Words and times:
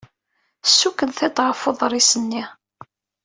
Ssukken 0.69 1.09
tiṭ 1.17 1.37
ɣef 1.47 1.61
uḍris-nni. 1.69 2.43